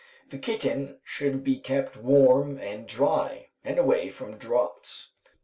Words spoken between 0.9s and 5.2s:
should be kept warm and dry, and away from draughts.